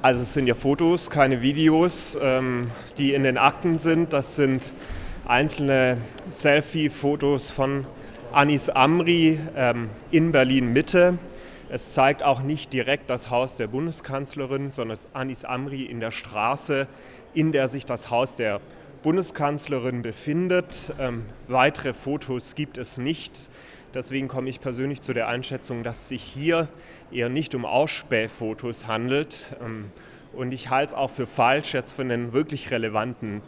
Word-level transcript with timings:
Also 0.00 0.22
es 0.22 0.32
sind 0.32 0.46
ja 0.46 0.54
Fotos, 0.54 1.10
keine 1.10 1.42
Videos, 1.42 2.16
ähm, 2.22 2.70
die 2.98 3.14
in 3.14 3.24
den 3.24 3.36
Akten 3.36 3.78
sind. 3.78 4.12
Das 4.12 4.36
sind 4.36 4.72
einzelne 5.26 5.98
Selfie-Fotos 6.30 7.50
von 7.50 7.84
Anis 8.32 8.70
Amri 8.70 9.40
ähm, 9.56 9.90
in 10.12 10.30
Berlin 10.30 10.72
Mitte. 10.72 11.18
Es 11.68 11.94
zeigt 11.94 12.22
auch 12.22 12.42
nicht 12.42 12.72
direkt 12.72 13.10
das 13.10 13.28
Haus 13.30 13.56
der 13.56 13.66
Bundeskanzlerin, 13.66 14.70
sondern 14.70 14.98
Anis 15.14 15.44
Amri 15.44 15.82
in 15.82 15.98
der 15.98 16.12
Straße, 16.12 16.86
in 17.34 17.50
der 17.50 17.66
sich 17.66 17.84
das 17.84 18.08
Haus 18.08 18.36
der 18.36 18.60
Bundeskanzlerin 19.02 20.02
befindet. 20.02 20.92
Ähm, 21.00 21.24
weitere 21.48 21.92
Fotos 21.92 22.54
gibt 22.54 22.78
es 22.78 22.98
nicht. 22.98 23.48
Deswegen 23.94 24.28
komme 24.28 24.50
ich 24.50 24.60
persönlich 24.60 25.00
zu 25.00 25.14
der 25.14 25.28
Einschätzung, 25.28 25.82
dass 25.82 25.98
es 25.98 26.08
sich 26.08 26.22
hier 26.22 26.68
eher 27.10 27.28
nicht 27.28 27.54
um 27.54 27.64
Ausspähfotos 27.64 28.86
handelt. 28.86 29.56
Ähm, 29.64 29.90
und 30.34 30.52
ich 30.52 30.68
halte 30.68 30.92
es 30.92 30.94
auch 30.94 31.10
für 31.10 31.26
falsch, 31.26 31.72
jetzt 31.72 31.92
von 31.92 32.08
den 32.08 32.32
wirklich 32.32 32.70
relevanten 32.70 33.40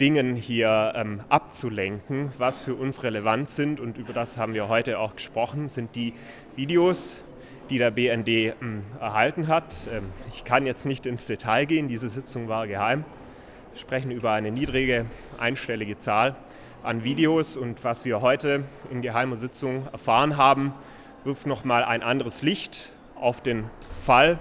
Dingen 0.00 0.36
hier 0.36 0.92
ähm, 0.94 1.20
abzulenken. 1.30 2.30
Was 2.36 2.60
für 2.60 2.74
uns 2.74 3.02
relevant 3.02 3.48
sind, 3.48 3.80
und 3.80 3.96
über 3.96 4.12
das 4.12 4.36
haben 4.36 4.52
wir 4.52 4.68
heute 4.68 4.98
auch 4.98 5.16
gesprochen, 5.16 5.70
sind 5.70 5.96
die 5.96 6.12
Videos, 6.54 7.24
die 7.70 7.78
der 7.78 7.90
BND 7.90 8.28
ähm, 8.28 8.82
erhalten 9.00 9.48
hat. 9.48 9.74
Ähm, 9.90 10.04
ich 10.28 10.44
kann 10.44 10.66
jetzt 10.66 10.84
nicht 10.84 11.06
ins 11.06 11.26
Detail 11.26 11.64
gehen, 11.64 11.88
diese 11.88 12.10
Sitzung 12.10 12.48
war 12.48 12.66
geheim. 12.66 13.04
Wir 13.72 13.80
sprechen 13.80 14.10
über 14.10 14.32
eine 14.32 14.50
niedrige 14.50 15.06
einstellige 15.38 15.96
Zahl 15.96 16.36
an 16.82 17.04
Videos 17.04 17.56
und 17.56 17.82
was 17.84 18.04
wir 18.04 18.20
heute 18.20 18.64
in 18.90 19.02
geheimer 19.02 19.36
Sitzung 19.36 19.86
erfahren 19.92 20.36
haben, 20.36 20.74
wirft 21.24 21.46
nochmal 21.46 21.84
ein 21.84 22.02
anderes 22.02 22.42
Licht 22.42 22.92
auf 23.14 23.40
den 23.40 23.68
Fall 24.04 24.38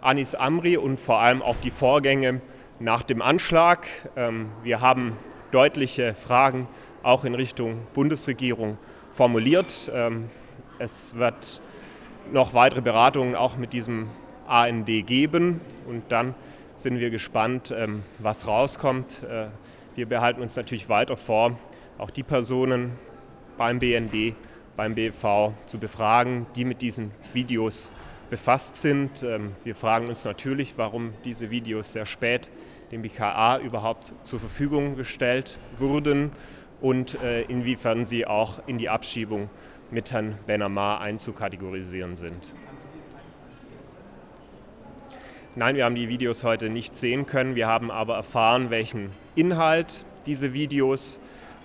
Anis 0.00 0.34
Amri 0.34 0.76
und 0.76 1.00
vor 1.00 1.18
allem 1.18 1.42
auf 1.42 1.60
die 1.60 1.70
Vorgänge 1.70 2.40
nach 2.78 3.02
dem 3.02 3.20
Anschlag. 3.20 3.86
Ähm, 4.16 4.50
wir 4.62 4.80
haben 4.80 5.16
deutliche 5.50 6.14
Fragen 6.14 6.68
auch 7.02 7.24
in 7.24 7.34
Richtung 7.34 7.86
Bundesregierung 7.94 8.78
formuliert. 9.10 9.90
Ähm, 9.92 10.30
es 10.78 11.16
wird 11.16 11.60
noch 12.32 12.54
weitere 12.54 12.80
Beratungen 12.80 13.34
auch 13.34 13.56
mit 13.56 13.72
diesem 13.72 14.08
AND 14.46 14.86
geben 14.86 15.60
und 15.88 16.04
dann 16.10 16.34
sind 16.76 17.00
wir 17.00 17.10
gespannt, 17.10 17.74
ähm, 17.76 18.04
was 18.18 18.46
rauskommt. 18.46 19.24
Äh, 19.24 19.48
wir 19.96 20.08
behalten 20.08 20.40
uns 20.40 20.54
natürlich 20.54 20.88
weiter 20.88 21.16
vor, 21.16 21.58
auch 21.98 22.10
die 22.10 22.22
Personen 22.22 22.92
beim 23.56 23.80
BND, 23.80 24.34
beim 24.76 24.94
BV 24.94 25.52
zu 25.66 25.78
befragen, 25.78 26.46
die 26.54 26.64
mit 26.64 26.80
diesen 26.80 27.10
Videos 27.34 27.90
befasst 28.30 28.76
sind. 28.76 29.22
Ähm, 29.22 29.52
wir 29.64 29.74
fragen 29.74 30.08
uns 30.08 30.24
natürlich, 30.24 30.78
warum 30.78 31.12
diese 31.24 31.50
Videos 31.50 31.92
sehr 31.92 32.06
spät 32.06 32.50
dem 32.92 33.02
BKA 33.02 33.58
überhaupt 33.58 34.14
zur 34.22 34.40
Verfügung 34.40 34.96
gestellt 34.96 35.58
wurden 35.78 36.32
und 36.80 37.20
äh, 37.20 37.42
inwiefern 37.42 38.04
sie 38.04 38.26
auch 38.26 38.66
in 38.66 38.78
die 38.78 38.88
Abschiebung 38.88 39.50
mit 39.90 40.12
Herrn 40.12 40.38
Benamar 40.46 41.00
einzukategorisieren 41.00 42.16
sind. 42.16 42.54
Nein, 45.56 45.76
wir 45.76 45.84
haben 45.84 45.96
die 45.96 46.08
Videos 46.08 46.44
heute 46.44 46.68
nicht 46.68 46.96
sehen 46.96 47.26
können. 47.26 47.56
Wir 47.56 47.66
haben 47.66 47.90
aber 47.90 48.14
erfahren, 48.14 48.70
welchen 48.70 49.10
Inhalt 49.34 50.06
diese 50.24 50.52
Videos 50.52 51.18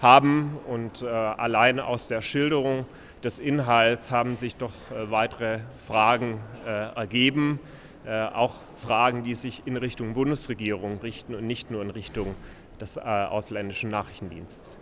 haben. 0.03 0.59
Und 0.67 1.01
äh, 1.01 1.07
allein 1.07 1.79
aus 1.79 2.07
der 2.07 2.21
Schilderung 2.21 2.85
des 3.23 3.39
Inhalts 3.39 4.11
haben 4.11 4.35
sich 4.35 4.55
doch 4.55 4.73
äh, 4.91 5.09
weitere 5.09 5.59
Fragen 5.79 6.39
äh, 6.65 6.69
ergeben. 6.69 7.59
Äh, 8.05 8.25
auch 8.25 8.55
Fragen, 8.75 9.23
die 9.23 9.33
sich 9.33 9.63
in 9.65 9.77
Richtung 9.77 10.13
Bundesregierung 10.13 10.99
richten 10.99 11.33
und 11.35 11.47
nicht 11.47 11.71
nur 11.71 11.81
in 11.81 11.89
Richtung 11.89 12.35
des 12.79 12.97
äh, 12.97 12.99
ausländischen 12.99 13.89
Nachrichtendienstes. 13.89 14.79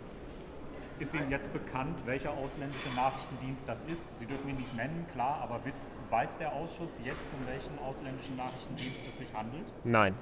Ist 0.98 1.14
Ihnen 1.14 1.30
jetzt 1.30 1.52
bekannt, 1.52 1.96
welcher 2.04 2.30
ausländische 2.32 2.88
Nachrichtendienst 2.94 3.68
das 3.68 3.84
ist? 3.84 4.06
Sie 4.18 4.26
dürfen 4.26 4.48
ihn 4.50 4.56
nicht 4.56 4.74
nennen, 4.76 5.06
klar, 5.12 5.40
aber 5.42 5.60
weiß 6.10 6.38
der 6.38 6.52
Ausschuss 6.52 7.00
jetzt, 7.04 7.30
um 7.38 7.46
welchen 7.46 7.78
ausländischen 7.78 8.36
Nachrichtendienst 8.36 9.08
es 9.08 9.18
sich 9.18 9.26
handelt? 9.34 9.66
Nein. 9.84 10.14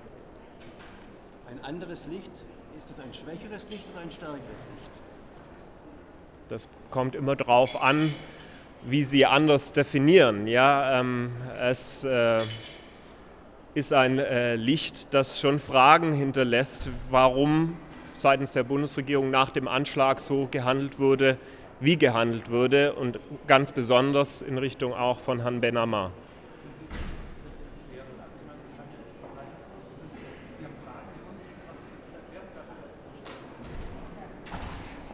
Ein 1.51 1.65
anderes 1.65 2.07
Licht 2.07 2.45
ist 2.81 2.93
es 2.93 3.05
ein 3.05 3.13
schwächeres 3.13 3.67
Licht 3.69 3.85
oder 3.93 4.01
ein 4.01 4.11
stärkeres 4.11 4.41
Licht? 4.41 4.91
Das 6.49 6.67
kommt 6.91 7.15
immer 7.15 7.37
darauf 7.37 7.81
an, 7.81 8.15
wie 8.87 9.05
Sie 9.05 9.27
anders 9.27 9.75
definieren. 9.75 10.47
Ja, 10.47 10.99
ähm, 10.99 11.31
es 11.61 12.05
äh, 12.05 12.41
ist 13.75 13.93
ein 13.93 14.19
äh, 14.19 14.57
Licht, 14.57 15.13
das 15.13 15.39
schon 15.39 15.59
Fragen 15.59 16.15
hinterlässt, 16.15 16.89
warum 17.11 17.77
seitens 18.17 18.55
der 18.55 18.65
Bundesregierung 18.65 19.31
nach 19.31 19.51
dem 19.51 19.69
Anschlag 19.69 20.19
so 20.19 20.49
gehandelt 20.51 20.99
wurde, 20.99 21.37
wie 21.81 21.99
gehandelt 21.99 22.51
wurde 22.51 22.95
und 22.95 23.21
ganz 23.47 23.73
besonders 23.73 24.41
in 24.41 24.57
Richtung 24.57 24.95
auch 24.95 25.21
von 25.21 25.43
Herrn 25.43 25.61
Benamar. 25.61 26.13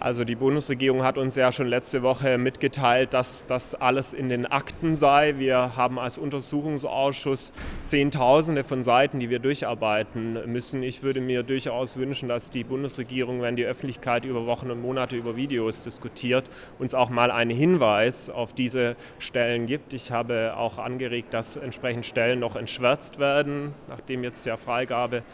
Also 0.06 0.22
die 0.22 0.36
Bundesregierung 0.36 1.02
hat 1.02 1.18
uns 1.18 1.34
ja 1.34 1.50
schon 1.50 1.66
letzte 1.66 2.04
Woche 2.04 2.38
mitgeteilt, 2.38 3.12
dass 3.12 3.44
das 3.44 3.74
alles 3.74 4.14
in 4.14 4.28
den 4.28 4.46
Akten 4.46 4.94
sei. 4.94 5.34
Wir 5.38 5.76
haben 5.76 5.98
als 5.98 6.16
Untersuchungsausschuss 6.16 7.52
Zehntausende 7.82 8.62
von 8.62 8.84
Seiten, 8.84 9.18
die 9.18 9.30
wir 9.30 9.40
durcharbeiten 9.40 10.38
müssen. 10.46 10.84
Ich 10.84 11.02
würde 11.02 11.20
mir 11.20 11.42
durchaus 11.42 11.96
wünschen, 11.96 12.28
dass 12.28 12.50
die 12.50 12.62
Bundesregierung, 12.62 13.42
wenn 13.42 13.56
die 13.56 13.64
Öffentlichkeit 13.64 14.24
über 14.24 14.46
Wochen 14.46 14.70
und 14.70 14.80
Monate 14.80 15.16
über 15.16 15.34
Videos 15.34 15.82
diskutiert, 15.82 16.44
uns 16.78 16.94
auch 16.94 17.10
mal 17.10 17.32
einen 17.32 17.50
Hinweis 17.50 18.30
auf 18.30 18.52
diese 18.52 18.94
Stellen 19.18 19.66
gibt. 19.66 19.92
Ich 19.92 20.12
habe 20.12 20.54
auch 20.56 20.78
angeregt, 20.78 21.34
dass 21.34 21.56
entsprechend 21.56 22.06
Stellen 22.06 22.38
noch 22.38 22.54
entschwärzt 22.54 23.18
werden, 23.18 23.74
nachdem 23.88 24.22
jetzt 24.22 24.46
ja 24.46 24.56
Freigabe 24.56 25.24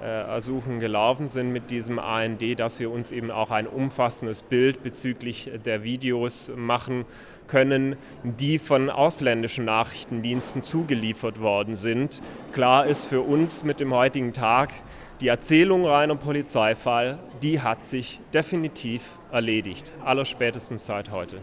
Ersuchen 0.00 0.78
gelaufen 0.78 1.28
sind 1.28 1.52
mit 1.52 1.70
diesem 1.70 1.98
AND, 1.98 2.42
dass 2.58 2.78
wir 2.78 2.90
uns 2.90 3.10
eben 3.10 3.30
auch 3.30 3.50
ein 3.50 3.66
umfassendes 3.66 4.42
Bild 4.42 4.82
bezüglich 4.82 5.50
der 5.64 5.82
Videos 5.82 6.52
machen 6.54 7.04
können, 7.48 7.96
die 8.22 8.58
von 8.58 8.90
ausländischen 8.90 9.64
Nachrichtendiensten 9.64 10.62
zugeliefert 10.62 11.40
worden 11.40 11.74
sind. 11.74 12.22
Klar 12.52 12.86
ist 12.86 13.06
für 13.06 13.22
uns 13.22 13.64
mit 13.64 13.80
dem 13.80 13.92
heutigen 13.92 14.32
Tag, 14.32 14.70
die 15.20 15.28
Erzählung 15.28 15.84
reiner 15.84 16.14
Polizeifall, 16.14 17.18
die 17.42 17.60
hat 17.60 17.82
sich 17.82 18.20
definitiv 18.32 19.18
erledigt, 19.32 19.92
allerspätestens 20.04 20.86
seit 20.86 21.10
heute. 21.10 21.40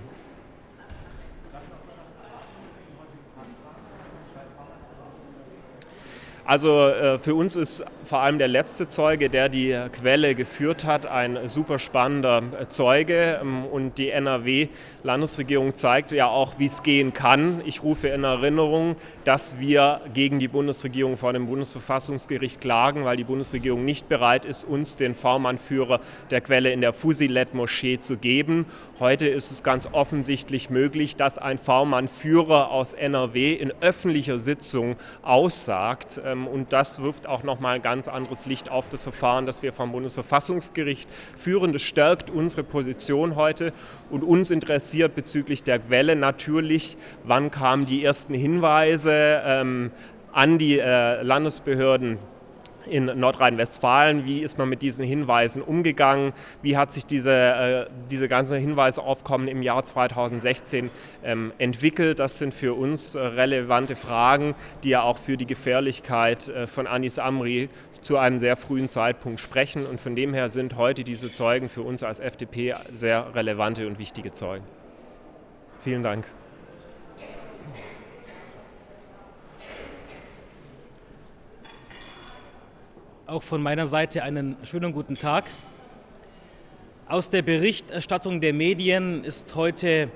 Also 6.47 6.89
äh, 6.89 7.17
für 7.17 7.33
uns 7.33 7.55
ist 7.55 7.83
vor 8.03 8.19
allem 8.19 8.37
der 8.37 8.47
letzte 8.47 8.85
Zeuge, 8.85 9.31
der 9.31 9.49
die 9.49 9.75
Quelle 9.91 10.35
geführt 10.35 10.85
hat, 10.85 11.07
ein 11.07 11.47
super 11.47 11.79
spannender 11.79 12.43
äh, 12.59 12.67
Zeuge. 12.67 13.39
Ähm, 13.41 13.65
und 13.65 13.97
die 13.97 14.11
NRW-Landesregierung 14.11 15.73
zeigt 15.73 16.11
ja 16.11 16.27
auch, 16.27 16.59
wie 16.59 16.65
es 16.65 16.83
gehen 16.83 17.13
kann. 17.13 17.63
Ich 17.65 17.81
rufe 17.81 18.09
in 18.09 18.23
Erinnerung, 18.23 18.95
dass 19.23 19.59
wir 19.59 20.01
gegen 20.13 20.37
die 20.37 20.47
Bundesregierung 20.47 21.17
vor 21.17 21.33
dem 21.33 21.47
Bundesverfassungsgericht 21.47 22.61
klagen, 22.61 23.05
weil 23.05 23.17
die 23.17 23.23
Bundesregierung 23.23 23.83
nicht 23.83 24.07
bereit 24.07 24.45
ist, 24.45 24.65
uns 24.65 24.97
den 24.97 25.15
V-Mann-Führer 25.15 25.99
der 26.29 26.41
Quelle 26.41 26.71
in 26.71 26.81
der 26.81 26.93
Fusilet-Moschee 26.93 27.99
zu 27.99 28.17
geben. 28.17 28.67
Heute 28.99 29.27
ist 29.27 29.49
es 29.49 29.63
ganz 29.63 29.89
offensichtlich 29.91 30.69
möglich, 30.69 31.15
dass 31.15 31.39
ein 31.39 31.57
V-Mann-Führer 31.57 32.69
aus 32.69 32.93
NRW 32.93 33.53
in 33.53 33.73
öffentlicher 33.81 34.37
Sitzung 34.37 34.95
aussagt. 35.23 36.21
Ähm, 36.35 36.47
und 36.47 36.73
das 36.73 37.01
wirft 37.01 37.27
auch 37.27 37.43
nochmal 37.43 37.75
ein 37.75 37.81
ganz 37.81 38.07
anderes 38.07 38.45
Licht 38.45 38.69
auf 38.69 38.89
das 38.89 39.03
Verfahren, 39.03 39.45
das 39.45 39.63
wir 39.63 39.73
vom 39.73 39.91
Bundesverfassungsgericht 39.91 41.09
führen. 41.37 41.73
Das 41.73 41.81
stärkt 41.81 42.29
unsere 42.29 42.63
Position 42.63 43.35
heute 43.35 43.73
und 44.09 44.23
uns 44.23 44.51
interessiert 44.51 45.15
bezüglich 45.15 45.63
der 45.63 45.79
Quelle 45.79 46.15
natürlich, 46.15 46.97
wann 47.23 47.51
kamen 47.51 47.85
die 47.85 48.03
ersten 48.03 48.33
Hinweise 48.33 49.41
ähm, 49.45 49.91
an 50.31 50.57
die 50.57 50.79
äh, 50.79 51.21
Landesbehörden 51.21 52.19
in 52.87 53.05
Nordrhein-Westfalen. 53.05 54.25
Wie 54.25 54.41
ist 54.41 54.57
man 54.57 54.69
mit 54.69 54.81
diesen 54.81 55.05
Hinweisen 55.05 55.61
umgegangen? 55.61 56.33
Wie 56.61 56.77
hat 56.77 56.91
sich 56.91 57.05
diese, 57.05 57.31
äh, 57.31 57.85
diese 58.09 58.27
ganze 58.27 58.57
Hinweisaufkommen 58.57 59.47
im 59.47 59.61
Jahr 59.61 59.83
2016 59.83 60.89
ähm, 61.23 61.53
entwickelt? 61.57 62.19
Das 62.19 62.37
sind 62.37 62.53
für 62.53 62.73
uns 62.73 63.15
äh, 63.15 63.19
relevante 63.19 63.95
Fragen, 63.95 64.55
die 64.83 64.89
ja 64.89 65.01
auch 65.01 65.17
für 65.17 65.37
die 65.37 65.45
Gefährlichkeit 65.45 66.49
äh, 66.49 66.67
von 66.67 66.87
Anis 66.87 67.19
Amri 67.19 67.69
zu 67.89 68.17
einem 68.17 68.39
sehr 68.39 68.57
frühen 68.57 68.87
Zeitpunkt 68.87 69.39
sprechen. 69.39 69.85
Und 69.85 69.99
von 69.99 70.15
dem 70.15 70.33
her 70.33 70.49
sind 70.49 70.75
heute 70.75 71.03
diese 71.03 71.31
Zeugen 71.31 71.69
für 71.69 71.81
uns 71.81 72.03
als 72.03 72.19
FDP 72.19 72.75
sehr 72.91 73.33
relevante 73.35 73.87
und 73.87 73.99
wichtige 73.99 74.31
Zeugen. 74.31 74.65
Vielen 75.79 76.03
Dank. 76.03 76.25
Auch 83.35 83.43
von 83.43 83.61
meiner 83.61 83.85
Seite 83.85 84.23
einen 84.23 84.55
schönen 84.63 84.93
guten 84.93 85.15
Tag. 85.15 85.43
Aus 87.09 87.29
der 87.29 87.41
Berichterstattung 87.41 88.39
der 88.39 88.53
Medien 88.53 89.25
ist 89.25 89.55
heute 89.55 90.09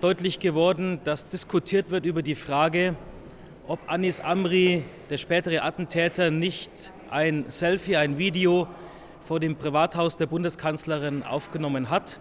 deutlich 0.00 0.38
geworden, 0.38 1.00
dass 1.02 1.26
diskutiert 1.26 1.90
wird 1.90 2.06
über 2.06 2.22
die 2.22 2.36
Frage, 2.36 2.94
ob 3.66 3.80
Anis 3.88 4.20
Amri, 4.20 4.84
der 5.10 5.16
spätere 5.16 5.64
Attentäter, 5.64 6.30
nicht 6.30 6.92
ein 7.10 7.46
Selfie, 7.48 7.96
ein 7.96 8.16
Video 8.16 8.68
vor 9.20 9.40
dem 9.40 9.56
Privathaus 9.56 10.16
der 10.16 10.26
Bundeskanzlerin 10.26 11.24
aufgenommen 11.24 11.90
hat. 11.90 12.20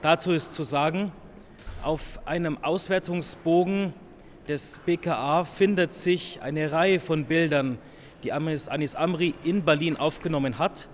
Dazu 0.00 0.32
ist 0.32 0.54
zu 0.54 0.62
sagen, 0.62 1.12
auf 1.82 2.26
einem 2.26 2.56
Auswertungsbogen 2.64 3.92
des 4.48 4.80
BKA 4.86 5.44
findet 5.44 5.92
sich 5.92 6.40
eine 6.40 6.72
Reihe 6.72 6.98
von 7.00 7.26
Bildern 7.26 7.76
die 8.24 8.32
Anis 8.32 8.94
Amri 8.94 9.34
in 9.44 9.62
Berlin 9.64 9.96
aufgenommen 9.96 10.58
hat. 10.58 10.88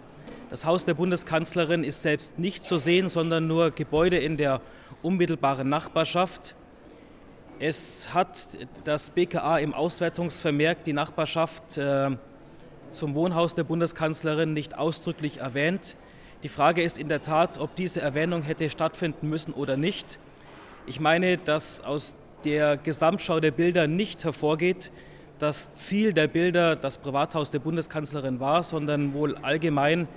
Das 0.50 0.64
Haus 0.64 0.84
der 0.84 0.94
Bundeskanzlerin 0.94 1.84
ist 1.84 2.02
selbst 2.02 2.38
nicht 2.38 2.64
zu 2.64 2.78
sehen, 2.78 3.08
sondern 3.08 3.46
nur 3.46 3.70
Gebäude 3.70 4.16
in 4.16 4.36
der 4.36 4.60
unmittelbaren 5.02 5.68
Nachbarschaft. 5.68 6.56
Es 7.58 8.14
hat 8.14 8.56
das 8.84 9.10
BKA 9.10 9.58
im 9.58 9.74
Auswertungsvermerk 9.74 10.84
die 10.84 10.92
Nachbarschaft 10.92 11.76
äh, 11.76 12.10
zum 12.92 13.14
Wohnhaus 13.14 13.54
der 13.54 13.64
Bundeskanzlerin 13.64 14.52
nicht 14.52 14.78
ausdrücklich 14.78 15.38
erwähnt. 15.38 15.96
Die 16.42 16.48
Frage 16.48 16.82
ist 16.82 16.98
in 16.98 17.08
der 17.08 17.20
Tat, 17.20 17.58
ob 17.58 17.74
diese 17.74 18.00
Erwähnung 18.00 18.42
hätte 18.42 18.70
stattfinden 18.70 19.28
müssen 19.28 19.52
oder 19.52 19.76
nicht. 19.76 20.18
Ich 20.86 21.00
meine, 21.00 21.36
dass 21.36 21.80
aus 21.80 22.14
der 22.44 22.76
Gesamtschau 22.76 23.40
der 23.40 23.50
Bilder 23.50 23.86
nicht 23.86 24.24
hervorgeht, 24.24 24.92
das 25.38 25.72
Ziel 25.74 26.12
der 26.12 26.26
Bilder 26.26 26.76
das 26.76 26.98
Privathaus 26.98 27.50
der 27.50 27.60
Bundeskanzlerin 27.60 28.40
war, 28.40 28.62
sondern 28.62 29.14
wohl 29.14 29.36
allgemein 29.36 30.08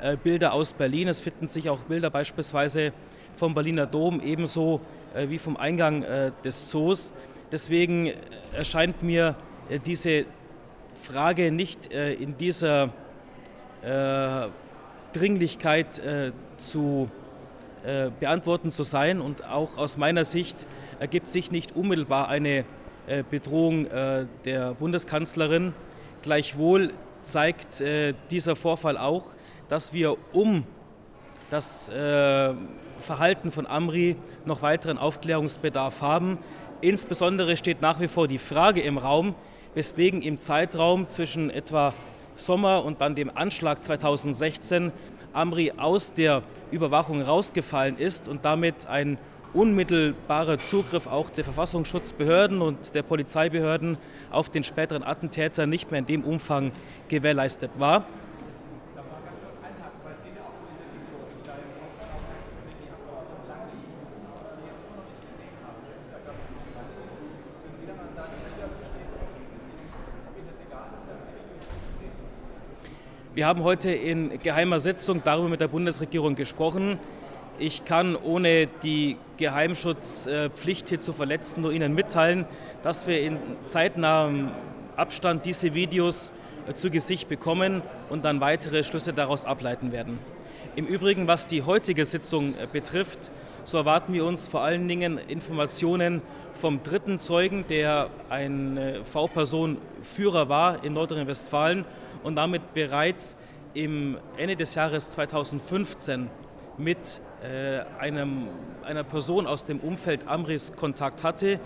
äh, 0.00 0.16
Bilder 0.16 0.52
aus 0.52 0.72
Berlin. 0.72 1.08
Es 1.08 1.20
finden 1.20 1.48
sich 1.48 1.70
auch 1.70 1.78
Bilder 1.80 2.10
beispielsweise 2.10 2.92
vom 3.36 3.54
Berliner 3.54 3.86
Dom 3.86 4.20
ebenso 4.20 4.80
äh, 5.14 5.28
wie 5.28 5.38
vom 5.38 5.56
Eingang 5.56 6.02
äh, 6.02 6.32
des 6.44 6.70
Zoos. 6.70 7.12
Deswegen 7.52 8.12
erscheint 8.52 9.02
mir 9.02 9.36
diese 9.86 10.24
Frage 11.00 11.52
nicht 11.52 11.86
in 11.86 12.36
dieser 12.36 12.90
Dringlichkeit 15.12 16.02
zu 16.56 17.08
beantworten 18.18 18.72
zu 18.72 18.82
sein. 18.82 19.20
Und 19.20 19.44
auch 19.44 19.76
aus 19.76 19.96
meiner 19.98 20.24
Sicht 20.24 20.66
ergibt 20.98 21.30
sich 21.30 21.52
nicht 21.52 21.76
unmittelbar 21.76 22.28
eine 22.28 22.60
äh, 22.60 22.64
Bedrohung 23.30 23.86
äh, 23.86 24.26
der 24.44 24.74
Bundeskanzlerin. 24.74 25.72
Gleichwohl 26.22 26.92
zeigt 27.22 27.80
äh, 27.80 28.14
dieser 28.30 28.56
Vorfall 28.56 28.96
auch, 28.98 29.30
dass 29.68 29.92
wir 29.92 30.16
um 30.32 30.64
das 31.50 31.90
Verhalten 32.98 33.50
von 33.50 33.66
Amri 33.66 34.16
noch 34.44 34.62
weiteren 34.62 34.98
Aufklärungsbedarf 34.98 36.02
haben. 36.02 36.38
Insbesondere 36.80 37.56
steht 37.56 37.80
nach 37.80 38.00
wie 38.00 38.08
vor 38.08 38.26
die 38.26 38.38
Frage 38.38 38.80
im 38.80 38.98
Raum, 38.98 39.34
weswegen 39.74 40.20
im 40.22 40.38
Zeitraum 40.38 41.06
zwischen 41.06 41.50
etwa 41.50 41.92
Sommer 42.36 42.84
und 42.84 43.00
dann 43.00 43.14
dem 43.14 43.30
Anschlag 43.34 43.82
2016 43.82 44.92
Amri 45.32 45.72
aus 45.76 46.12
der 46.12 46.42
Überwachung 46.70 47.22
rausgefallen 47.22 47.98
ist 47.98 48.28
und 48.28 48.44
damit 48.44 48.86
ein 48.86 49.18
unmittelbarer 49.54 50.58
Zugriff 50.58 51.06
auch 51.06 51.30
der 51.30 51.44
Verfassungsschutzbehörden 51.44 52.60
und 52.60 52.94
der 52.94 53.02
Polizeibehörden 53.02 53.96
auf 54.30 54.50
den 54.50 54.64
späteren 54.64 55.02
Attentäter 55.02 55.66
nicht 55.66 55.90
mehr 55.90 56.00
in 56.00 56.06
dem 56.06 56.24
Umfang 56.24 56.72
gewährleistet 57.08 57.70
war. 57.78 58.04
Wir 73.34 73.48
haben 73.48 73.64
heute 73.64 73.90
in 73.90 74.38
geheimer 74.38 74.78
Sitzung 74.78 75.22
darüber 75.24 75.48
mit 75.48 75.60
der 75.60 75.66
Bundesregierung 75.66 76.36
gesprochen. 76.36 77.00
Ich 77.58 77.84
kann 77.84 78.16
ohne 78.16 78.66
die 78.82 79.16
Geheimschutzpflicht 79.36 80.88
hier 80.88 81.00
zu 81.00 81.12
verletzen 81.12 81.62
nur 81.62 81.72
Ihnen 81.72 81.94
mitteilen, 81.94 82.46
dass 82.82 83.06
wir 83.06 83.20
in 83.20 83.38
zeitnahem 83.66 84.50
Abstand 84.96 85.44
diese 85.44 85.72
Videos 85.72 86.32
äh, 86.66 86.74
zu 86.74 86.90
Gesicht 86.90 87.28
bekommen 87.28 87.82
und 88.10 88.24
dann 88.24 88.40
weitere 88.40 88.82
Schlüsse 88.82 89.12
daraus 89.12 89.44
ableiten 89.44 89.92
werden. 89.92 90.18
Im 90.74 90.86
Übrigen, 90.86 91.28
was 91.28 91.46
die 91.46 91.62
heutige 91.62 92.04
Sitzung 92.04 92.54
äh, 92.56 92.66
betrifft, 92.70 93.30
so 93.62 93.78
erwarten 93.78 94.12
wir 94.12 94.24
uns 94.24 94.48
vor 94.48 94.62
allen 94.62 94.88
Dingen 94.88 95.18
Informationen 95.18 96.22
vom 96.54 96.82
dritten 96.82 97.20
Zeugen, 97.20 97.64
der 97.68 98.10
ein 98.30 98.76
äh, 98.76 99.04
V-Person-Führer 99.04 100.48
war 100.48 100.82
in 100.82 100.94
Nordrhein-Westfalen 100.94 101.84
und 102.24 102.34
damit 102.34 102.74
bereits 102.74 103.36
im 103.74 104.18
Ende 104.36 104.56
des 104.56 104.74
Jahres 104.74 105.10
2015 105.10 106.28
mit 106.78 107.20
einem, 107.98 108.48
einer 108.84 109.04
Person 109.04 109.46
aus 109.46 109.64
dem 109.64 109.80
Umfeld 109.80 110.26
Amris 110.26 110.72
Kontakt 110.74 111.22
hatte. 111.22 111.60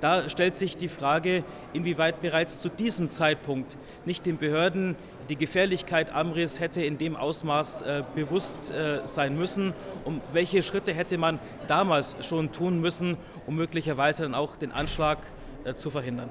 Da 0.00 0.28
stellt 0.28 0.54
sich 0.54 0.76
die 0.76 0.88
Frage, 0.88 1.44
inwieweit 1.72 2.20
bereits 2.20 2.60
zu 2.60 2.68
diesem 2.68 3.10
Zeitpunkt 3.10 3.76
nicht 4.04 4.26
den 4.26 4.38
Behörden 4.38 4.96
die 5.28 5.36
Gefährlichkeit 5.36 6.14
Amris 6.14 6.60
hätte 6.60 6.82
in 6.84 6.98
dem 6.98 7.16
Ausmaß 7.16 7.82
äh, 7.82 8.02
bewusst 8.14 8.70
äh, 8.70 9.00
sein 9.06 9.36
müssen 9.36 9.72
und 10.04 10.20
welche 10.32 10.62
Schritte 10.62 10.92
hätte 10.92 11.16
man 11.16 11.38
damals 11.66 12.16
schon 12.20 12.52
tun 12.52 12.80
müssen, 12.80 13.16
um 13.46 13.56
möglicherweise 13.56 14.24
dann 14.24 14.34
auch 14.34 14.56
den 14.56 14.72
Anschlag 14.72 15.18
äh, 15.64 15.72
zu 15.74 15.90
verhindern. 15.90 16.28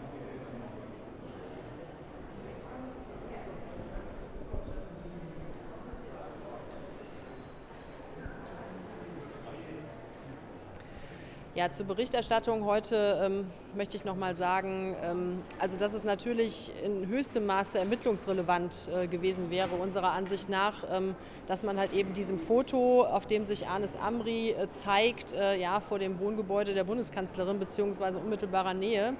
Ja, 11.55 11.69
zur 11.69 11.85
Berichterstattung. 11.85 12.65
Heute 12.65 13.21
ähm, 13.23 13.45
möchte 13.75 13.97
ich 13.97 14.05
noch 14.05 14.15
mal 14.15 14.35
sagen, 14.35 14.95
ähm, 15.01 15.41
also 15.59 15.77
dass 15.77 15.93
es 15.93 16.03
natürlich 16.03 16.71
in 16.83 17.07
höchstem 17.07 17.45
Maße 17.45 17.79
ermittlungsrelevant 17.79 18.89
äh, 18.93 19.07
gewesen 19.07 19.49
wäre, 19.49 19.75
unserer 19.75 20.11
Ansicht 20.11 20.49
nach, 20.49 20.83
ähm, 20.91 21.15
dass 21.47 21.63
man 21.63 21.77
halt 21.77 21.93
eben 21.93 22.13
diesem 22.13 22.37
Foto, 22.37 23.03
auf 23.03 23.25
dem 23.25 23.45
sich 23.45 23.67
Anis 23.67 23.95
Amri 23.95 24.51
äh, 24.51 24.69
zeigt, 24.69 25.33
äh, 25.33 25.59
ja, 25.59 25.79
vor 25.79 25.99
dem 25.99 26.19
Wohngebäude 26.19 26.73
der 26.73 26.83
Bundeskanzlerin 26.83 27.59
bzw. 27.59 28.17
unmittelbarer 28.17 28.73
Nähe, 28.73 29.15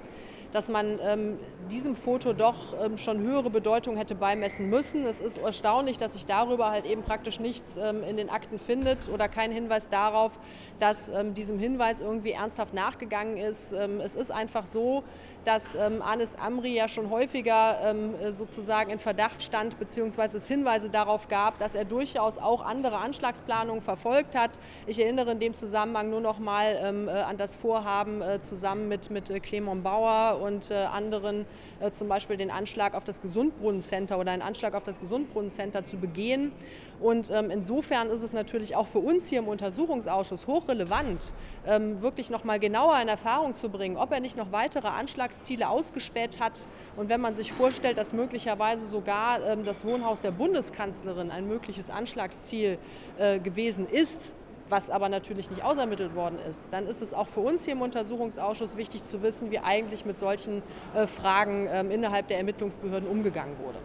dass 0.52 0.68
man 0.68 1.00
ähm, 1.02 1.38
diesem 1.68 1.96
Foto 1.96 2.32
doch 2.32 2.80
ähm, 2.80 2.96
schon 2.96 3.18
höhere 3.18 3.50
Bedeutung 3.50 3.96
hätte 3.96 4.14
beimessen 4.14 4.70
müssen. 4.70 5.04
Es 5.04 5.20
ist 5.20 5.38
erstaunlich, 5.38 5.98
dass 5.98 6.12
sich 6.12 6.26
darüber 6.26 6.70
halt 6.70 6.84
eben 6.84 7.02
praktisch 7.02 7.40
nichts 7.40 7.76
ähm, 7.76 8.04
in 8.04 8.16
den 8.16 8.30
Akten 8.30 8.60
findet 8.60 9.08
oder 9.08 9.28
kein 9.28 9.50
Hinweis 9.50 9.88
darauf, 9.88 10.38
dass 10.78 11.08
ähm, 11.08 11.34
diesem 11.34 11.58
Hinweis 11.58 12.00
irgendwie 12.00 12.32
ernsthaft 12.32 12.72
nachgegangen 12.72 13.36
ist. 13.36 13.72
Es 13.72 14.14
ist 14.14 14.30
einfach 14.44 14.66
so, 14.66 15.02
dass 15.44 15.74
ähm, 15.74 16.02
Anis 16.02 16.36
Amri 16.36 16.74
ja 16.74 16.88
schon 16.88 17.10
häufiger 17.10 17.94
sozusagen 18.30 18.90
in 18.90 18.98
Verdacht 18.98 19.42
stand, 19.42 19.78
beziehungsweise 19.78 20.36
es 20.36 20.48
Hinweise 20.48 20.88
darauf 20.90 21.28
gab, 21.28 21.58
dass 21.58 21.74
er 21.74 21.84
durchaus 21.84 22.38
auch 22.38 22.64
andere 22.64 22.96
Anschlagsplanungen 22.96 23.82
verfolgt 23.82 24.34
hat. 24.34 24.52
Ich 24.86 25.00
erinnere 25.00 25.32
in 25.32 25.38
dem 25.38 25.54
Zusammenhang 25.54 26.10
nur 26.10 26.20
noch 26.20 26.38
mal 26.38 27.06
äh, 27.08 27.10
an 27.22 27.36
das 27.36 27.56
Vorhaben 27.56 28.22
äh, 28.22 28.40
zusammen 28.40 28.88
mit, 28.88 29.10
mit 29.10 29.30
äh, 29.30 29.40
Clement 29.40 29.82
Bauer 29.82 30.40
und 30.42 30.70
äh, 30.70 30.74
anderen 30.74 31.46
äh, 31.80 31.90
zum 31.90 32.08
Beispiel 32.08 32.36
den 32.36 32.50
Anschlag 32.50 32.94
auf 32.94 33.04
das 33.04 33.20
Gesundbrunnencenter 33.20 34.18
oder 34.18 34.32
einen 34.32 34.42
Anschlag 34.42 34.74
auf 34.74 34.82
das 34.82 35.00
Gesundbrunnencenter 35.00 35.84
zu 35.84 35.96
begehen. 35.96 36.52
Und 37.00 37.30
ähm, 37.30 37.50
insofern 37.50 38.08
ist 38.08 38.22
es 38.22 38.32
natürlich 38.32 38.76
auch 38.76 38.86
für 38.86 39.00
uns 39.00 39.28
hier 39.28 39.40
im 39.40 39.48
Untersuchungsausschuss 39.48 40.46
hochrelevant, 40.46 41.32
ähm, 41.66 42.00
wirklich 42.00 42.30
noch 42.30 42.44
mal 42.44 42.58
genauer 42.58 43.00
in 43.00 43.08
Erfahrung 43.08 43.52
zu 43.52 43.68
bringen, 43.68 43.96
ob 43.96 44.12
er 44.12 44.20
nicht 44.20 44.33
noch 44.36 44.52
weitere 44.52 44.88
Anschlagsziele 44.88 45.68
ausgespäht 45.68 46.40
hat. 46.40 46.66
Und 46.96 47.08
wenn 47.08 47.20
man 47.20 47.34
sich 47.34 47.52
vorstellt, 47.52 47.98
dass 47.98 48.12
möglicherweise 48.12 48.86
sogar 48.86 49.44
ähm, 49.44 49.64
das 49.64 49.84
Wohnhaus 49.84 50.20
der 50.20 50.30
Bundeskanzlerin 50.30 51.30
ein 51.30 51.48
mögliches 51.48 51.90
Anschlagsziel 51.90 52.78
äh, 53.18 53.38
gewesen 53.38 53.86
ist, 53.88 54.36
was 54.68 54.90
aber 54.90 55.08
natürlich 55.08 55.50
nicht 55.50 55.62
ausermittelt 55.62 56.14
worden 56.14 56.38
ist, 56.48 56.72
dann 56.72 56.86
ist 56.86 57.02
es 57.02 57.12
auch 57.12 57.28
für 57.28 57.40
uns 57.40 57.64
hier 57.64 57.74
im 57.74 57.82
Untersuchungsausschuss 57.82 58.76
wichtig 58.76 59.04
zu 59.04 59.22
wissen, 59.22 59.50
wie 59.50 59.58
eigentlich 59.58 60.04
mit 60.06 60.18
solchen 60.18 60.62
äh, 60.94 61.06
Fragen 61.06 61.68
ähm, 61.70 61.90
innerhalb 61.90 62.28
der 62.28 62.38
Ermittlungsbehörden 62.38 63.08
umgegangen 63.08 63.56
wurde. 63.62 63.78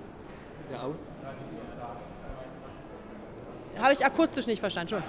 Habe 3.82 3.94
ich 3.94 4.06
akustisch 4.06 4.48
nicht 4.48 4.60
verstanden. 4.60 4.90
Schon. 4.90 5.04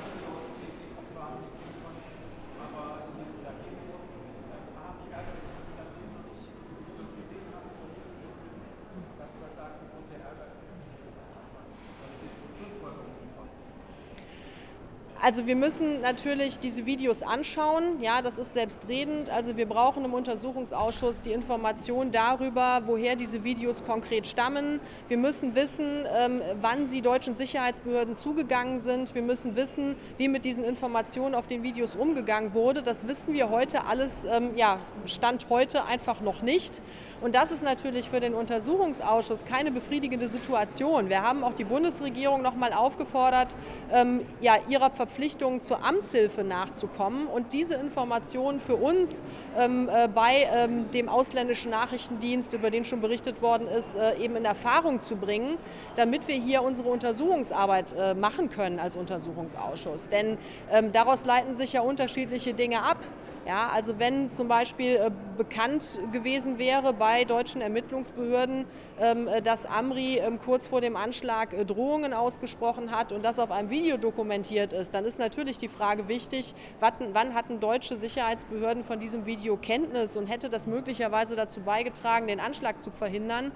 Also 15.23 15.47
wir 15.47 15.55
müssen 15.55 16.01
natürlich 16.01 16.59
diese 16.59 16.87
Videos 16.87 17.23
anschauen. 17.23 18.01
Ja, 18.01 18.23
das 18.23 18.39
ist 18.39 18.55
selbstredend. 18.55 19.29
Also 19.29 19.55
wir 19.59 19.67
brauchen 19.67 20.03
im 20.07 20.15
Untersuchungsausschuss 20.15 21.21
die 21.21 21.33
Information 21.33 22.11
darüber, 22.11 22.81
woher 22.87 23.17
diese 23.17 23.45
Videos 23.45 23.85
konkret 23.85 24.27
stammen. 24.27 24.81
Wir 25.09 25.19
müssen 25.19 25.55
wissen, 25.55 26.07
ähm, 26.17 26.41
wann 26.63 26.87
sie 26.87 27.03
deutschen 27.03 27.35
Sicherheitsbehörden 27.35 28.15
zugegangen 28.15 28.79
sind. 28.79 29.15
Wir 29.15 29.21
müssen 29.21 29.57
wissen, 29.57 29.95
wie 30.17 30.29
mit 30.29 30.47
diesen 30.47 30.65
Informationen 30.65 31.35
auf 31.35 31.47
den 31.47 31.63
Videos 31.63 31.97
umgegangen 31.97 32.55
wurde. 32.55 32.83
Das 32.83 33.07
wissen 33.07 33.35
wir 33.35 33.51
heute 33.51 33.85
alles, 33.85 34.25
ähm, 34.25 34.57
ja, 34.57 34.79
Stand 35.05 35.51
heute 35.51 35.85
einfach 35.85 36.23
noch 36.23 36.41
nicht. 36.41 36.81
Und 37.21 37.35
das 37.35 37.53
ist 37.53 37.63
natürlich 37.63 38.09
für 38.09 38.21
den 38.21 38.33
Untersuchungsausschuss 38.33 39.45
keine 39.45 39.71
befriedigende 39.71 40.29
Situation. 40.29 41.11
Wir 41.11 41.23
haben 41.23 41.45
auch 41.45 41.53
die 41.53 41.65
Bundesregierung 41.65 42.41
noch 42.41 42.55
mal 42.55 42.73
aufgefordert, 42.73 43.55
ähm, 43.93 44.23
ja, 44.41 44.55
ihrer 44.71 44.89
Verpflichtung 44.89 45.10
Verpflichtungen 45.11 45.61
zur 45.61 45.85
Amtshilfe 45.85 46.45
nachzukommen 46.45 47.27
und 47.27 47.53
diese 47.53 47.75
Informationen 47.75 48.61
für 48.61 48.77
uns 48.77 49.25
ähm, 49.59 49.89
äh, 49.93 50.07
bei 50.07 50.49
ähm, 50.53 50.89
dem 50.93 51.09
ausländischen 51.09 51.73
Nachrichtendienst, 51.73 52.55
über 52.55 52.71
den 52.71 52.85
schon 52.85 53.01
berichtet 53.01 53.43
worden 53.43 53.67
ist, 53.67 53.97
äh, 53.97 54.17
eben 54.19 54.37
in 54.37 54.45
Erfahrung 54.45 55.01
zu 55.01 55.17
bringen, 55.17 55.59
damit 55.97 56.29
wir 56.29 56.37
hier 56.37 56.63
unsere 56.63 56.91
Untersuchungsarbeit 56.91 57.93
äh, 57.99 58.15
machen 58.15 58.51
können 58.51 58.79
als 58.79 58.97
Untersuchungsausschuss. 58.97 60.09
Denn 60.09 60.39
ähm, 60.71 60.93
daraus 60.93 61.25
leiten 61.25 61.55
sich 61.55 61.73
ja 61.73 61.81
unterschiedliche 61.81 62.55
Dinge 62.55 62.85
ab. 62.85 62.99
Ja, 63.47 63.71
also 63.71 63.99
wenn 63.99 64.29
zum 64.29 64.49
Beispiel 64.49 64.97
äh, 64.97 65.11
bekannt 65.39 65.99
gewesen 66.13 66.59
wäre 66.59 66.93
bei 66.93 67.25
deutschen 67.25 67.63
Ermittlungsbehörden, 67.63 68.67
ähm, 69.01 69.29
äh, 69.29 69.41
dass 69.41 69.65
Amri 69.65 70.19
ähm, 70.19 70.39
kurz 70.39 70.67
vor 70.67 70.83
dem 70.83 70.95
Anschlag 70.95 71.55
äh, 71.55 71.65
Drohungen 71.65 72.13
ausgesprochen 72.13 72.91
hat 72.91 73.13
und 73.13 73.25
das 73.25 73.39
auf 73.39 73.51
einem 73.51 73.71
Video 73.71 73.97
dokumentiert 73.97 74.75
ist, 74.75 74.93
dann 75.01 75.07
ist 75.07 75.19
natürlich 75.19 75.57
die 75.57 75.69
Frage 75.69 76.09
wichtig, 76.09 76.55
wann 76.79 77.35
hatten 77.35 77.59
deutsche 77.59 77.97
Sicherheitsbehörden 77.97 78.85
von 78.85 79.01
diesem 79.01 79.25
Video 79.25 79.57
Kenntnis 79.57 80.15
und 80.15 80.27
hätte 80.27 80.51
das 80.51 80.67
möglicherweise 80.67 81.37
dazu 81.37 81.63
beigetragen, 81.63 82.27
den 82.27 82.39
Anschlag 82.39 82.83
zu 82.83 82.91
verhindern. 82.91 83.51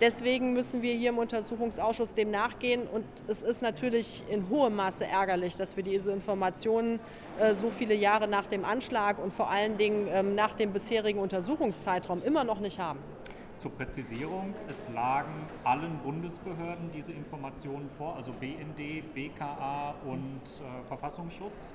Deswegen 0.00 0.54
müssen 0.54 0.80
wir 0.80 0.94
hier 0.94 1.10
im 1.10 1.18
Untersuchungsausschuss 1.18 2.14
dem 2.14 2.30
nachgehen. 2.30 2.86
Und 2.86 3.04
es 3.26 3.42
ist 3.42 3.60
natürlich 3.60 4.24
in 4.30 4.48
hohem 4.48 4.76
Maße 4.76 5.04
ärgerlich, 5.04 5.56
dass 5.56 5.76
wir 5.76 5.82
diese 5.82 6.10
Informationen 6.10 7.00
äh, 7.38 7.52
so 7.52 7.68
viele 7.68 7.94
Jahre 7.94 8.26
nach 8.26 8.46
dem 8.46 8.64
Anschlag 8.64 9.18
und 9.18 9.34
vor 9.34 9.50
allen 9.50 9.76
Dingen 9.76 10.08
ähm, 10.10 10.34
nach 10.34 10.54
dem 10.54 10.72
bisherigen 10.72 11.18
Untersuchungszeitraum 11.18 12.22
immer 12.22 12.44
noch 12.44 12.60
nicht 12.60 12.78
haben. 12.78 13.00
Zur 13.58 13.72
Präzisierung, 13.72 14.54
es 14.68 14.88
lagen 14.94 15.32
allen 15.64 15.98
Bundesbehörden 16.04 16.90
diese 16.94 17.12
Informationen 17.12 17.90
vor, 17.90 18.14
also 18.14 18.30
BND, 18.30 19.12
BKA 19.14 19.96
und 20.06 20.42
äh, 20.44 20.86
Verfassungsschutz. 20.86 21.74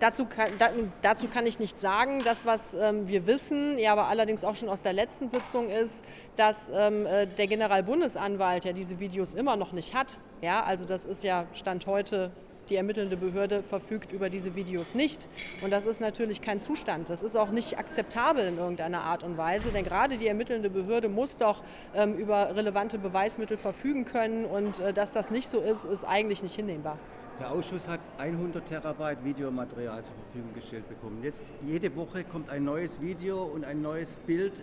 Dazu 0.00 0.26
kann, 0.26 0.50
da, 0.58 0.68
dazu 1.00 1.28
kann 1.28 1.46
ich 1.46 1.58
nichts 1.58 1.80
sagen. 1.80 2.20
Das, 2.24 2.44
was 2.44 2.74
ähm, 2.74 3.08
wir 3.08 3.26
wissen, 3.26 3.78
ja, 3.78 3.92
aber 3.92 4.08
allerdings 4.08 4.44
auch 4.44 4.54
schon 4.54 4.68
aus 4.68 4.82
der 4.82 4.92
letzten 4.92 5.28
Sitzung 5.28 5.70
ist, 5.70 6.04
dass 6.36 6.70
ähm, 6.74 7.06
äh, 7.06 7.26
der 7.26 7.46
Generalbundesanwalt 7.46 8.66
ja 8.66 8.74
diese 8.74 9.00
Videos 9.00 9.32
immer 9.32 9.56
noch 9.56 9.72
nicht 9.72 9.94
hat. 9.94 10.18
Ja, 10.42 10.62
also 10.62 10.84
das 10.84 11.06
ist 11.06 11.24
ja 11.24 11.46
Stand 11.52 11.86
heute 11.86 12.32
die 12.68 12.76
ermittelnde 12.76 13.16
Behörde 13.16 13.62
verfügt 13.62 14.12
über 14.12 14.30
diese 14.30 14.54
Videos 14.54 14.94
nicht. 14.94 15.28
Und 15.62 15.72
das 15.72 15.86
ist 15.86 16.00
natürlich 16.00 16.42
kein 16.42 16.60
Zustand. 16.60 17.10
Das 17.10 17.22
ist 17.22 17.36
auch 17.36 17.50
nicht 17.50 17.78
akzeptabel 17.78 18.46
in 18.46 18.58
irgendeiner 18.58 19.02
Art 19.02 19.22
und 19.22 19.36
Weise, 19.36 19.70
denn 19.70 19.84
gerade 19.84 20.16
die 20.16 20.26
ermittelnde 20.26 20.70
Behörde 20.70 21.08
muss 21.08 21.36
doch 21.36 21.62
ähm, 21.94 22.14
über 22.16 22.54
relevante 22.56 22.98
Beweismittel 22.98 23.56
verfügen 23.56 24.04
können. 24.04 24.44
Und 24.44 24.80
äh, 24.80 24.92
dass 24.92 25.12
das 25.12 25.30
nicht 25.30 25.48
so 25.48 25.60
ist, 25.60 25.84
ist 25.84 26.04
eigentlich 26.04 26.42
nicht 26.42 26.56
hinnehmbar. 26.56 26.98
Der 27.40 27.50
Ausschuss 27.50 27.88
hat 27.88 28.00
100 28.18 28.64
Terabyte 28.64 29.24
Videomaterial 29.24 30.04
zur 30.04 30.14
Verfügung 30.14 30.54
gestellt 30.54 30.88
bekommen. 30.88 31.20
Jetzt 31.22 31.44
jede 31.66 31.94
Woche 31.96 32.22
kommt 32.22 32.48
ein 32.48 32.62
neues 32.62 33.00
Video 33.00 33.42
und 33.42 33.64
ein 33.64 33.82
neues 33.82 34.14
Bild 34.24 34.62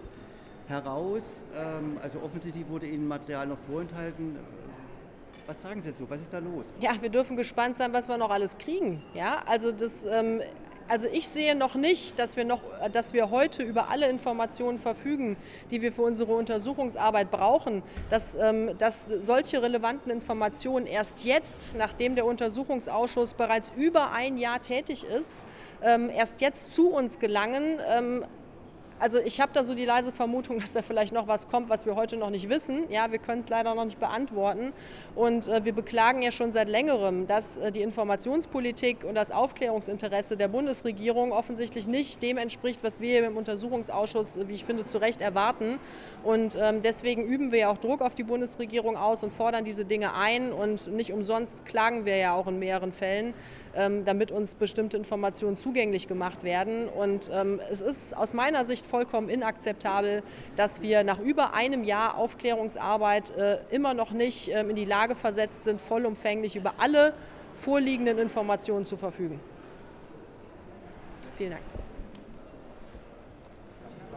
heraus. 0.67 1.43
Ähm, 1.53 1.97
also 2.01 2.21
offensichtlich 2.21 2.67
wurde 2.69 2.87
Ihnen 2.87 3.07
Material 3.07 3.47
noch 3.47 3.59
vorenthalten. 3.69 4.37
Was 5.47 5.61
sagen 5.61 5.81
Sie 5.81 5.89
dazu? 5.89 6.09
Was 6.09 6.21
ist 6.21 6.33
da 6.33 6.39
los? 6.39 6.75
Ja, 6.79 6.91
wir 7.01 7.09
dürfen 7.09 7.35
gespannt 7.35 7.75
sein, 7.75 7.93
was 7.93 8.07
wir 8.07 8.17
noch 8.17 8.29
alles 8.29 8.57
kriegen. 8.57 9.01
Ja, 9.13 9.41
also 9.45 9.71
das 9.71 10.05
ähm, 10.05 10.41
also 10.91 11.07
ich 11.09 11.29
sehe 11.29 11.55
noch 11.55 11.75
nicht, 11.75 12.19
dass 12.19 12.35
wir, 12.35 12.43
noch, 12.43 12.63
dass 12.91 13.13
wir 13.13 13.31
heute 13.31 13.63
über 13.63 13.89
alle 13.89 14.09
Informationen 14.09 14.77
verfügen, 14.77 15.37
die 15.69 15.81
wir 15.81 15.93
für 15.93 16.01
unsere 16.01 16.33
Untersuchungsarbeit 16.33 17.31
brauchen, 17.31 17.81
dass, 18.09 18.35
ähm, 18.35 18.77
dass 18.77 19.07
solche 19.07 19.61
relevanten 19.61 20.11
Informationen 20.11 20.87
erst 20.87 21.23
jetzt, 21.23 21.77
nachdem 21.77 22.15
der 22.15 22.25
Untersuchungsausschuss 22.25 23.35
bereits 23.35 23.71
über 23.77 24.11
ein 24.11 24.37
Jahr 24.37 24.61
tätig 24.61 25.05
ist, 25.05 25.43
ähm, 25.81 26.09
erst 26.09 26.41
jetzt 26.41 26.75
zu 26.75 26.89
uns 26.89 27.19
gelangen. 27.19 27.79
Also 29.01 29.17
ich 29.19 29.41
habe 29.41 29.51
da 29.51 29.63
so 29.63 29.73
die 29.73 29.83
leise 29.83 30.11
Vermutung, 30.11 30.59
dass 30.61 30.73
da 30.73 30.83
vielleicht 30.83 31.11
noch 31.11 31.27
was 31.27 31.47
kommt, 31.49 31.69
was 31.69 31.87
wir 31.87 31.95
heute 31.95 32.17
noch 32.17 32.29
nicht 32.29 32.49
wissen. 32.49 32.83
Ja, 32.89 33.11
wir 33.11 33.17
können 33.17 33.39
es 33.39 33.49
leider 33.49 33.73
noch 33.73 33.85
nicht 33.85 33.99
beantworten. 33.99 34.73
Und 35.15 35.47
äh, 35.47 35.65
wir 35.65 35.73
beklagen 35.73 36.21
ja 36.21 36.31
schon 36.31 36.51
seit 36.51 36.69
längerem, 36.69 37.25
dass 37.25 37.57
äh, 37.57 37.71
die 37.71 37.81
Informationspolitik 37.81 39.03
und 39.03 39.15
das 39.15 39.31
Aufklärungsinteresse 39.31 40.37
der 40.37 40.47
Bundesregierung 40.49 41.31
offensichtlich 41.31 41.87
nicht 41.87 42.21
dem 42.21 42.37
entspricht, 42.37 42.83
was 42.83 43.01
wir 43.01 43.25
im 43.25 43.37
Untersuchungsausschuss, 43.37 44.39
wie 44.47 44.53
ich 44.53 44.65
finde, 44.65 44.85
zu 44.85 44.99
Recht 44.99 45.21
erwarten. 45.21 45.79
Und 46.23 46.55
ähm, 46.61 46.83
deswegen 46.83 47.25
üben 47.25 47.51
wir 47.51 47.59
ja 47.59 47.69
auch 47.69 47.79
Druck 47.79 48.01
auf 48.01 48.13
die 48.13 48.23
Bundesregierung 48.23 48.97
aus 48.97 49.23
und 49.23 49.33
fordern 49.33 49.65
diese 49.65 49.83
Dinge 49.83 50.13
ein. 50.13 50.53
Und 50.53 50.91
nicht 50.91 51.11
umsonst 51.11 51.65
klagen 51.65 52.05
wir 52.05 52.17
ja 52.17 52.35
auch 52.35 52.45
in 52.45 52.59
mehreren 52.59 52.91
Fällen, 52.91 53.33
ähm, 53.75 54.05
damit 54.05 54.31
uns 54.31 54.53
bestimmte 54.53 54.97
Informationen 54.97 55.57
zugänglich 55.57 56.07
gemacht 56.07 56.43
werden. 56.43 56.87
Und 56.87 57.31
ähm, 57.33 57.59
es 57.71 57.81
ist 57.81 58.15
aus 58.15 58.35
meiner 58.35 58.63
Sicht 58.63 58.90
vollkommen 58.91 59.29
inakzeptabel, 59.29 60.21
dass 60.57 60.81
wir 60.81 61.03
nach 61.03 61.19
über 61.19 61.53
einem 61.53 61.83
Jahr 61.83 62.17
Aufklärungsarbeit 62.17 63.31
äh, 63.31 63.57
immer 63.71 63.93
noch 63.93 64.11
nicht 64.11 64.49
äh, 64.49 64.61
in 64.61 64.75
die 64.75 64.85
Lage 64.85 65.15
versetzt 65.15 65.63
sind, 65.63 65.79
vollumfänglich 65.79 66.57
über 66.57 66.73
alle 66.77 67.13
vorliegenden 67.53 68.17
Informationen 68.17 68.85
zu 68.85 68.97
verfügen. 68.97 69.39
Vielen 71.37 71.51
Dank. 71.51 71.80